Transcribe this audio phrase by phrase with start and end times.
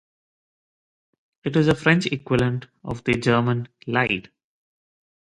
[1.43, 4.31] It is the French equivalent of the German "Lied".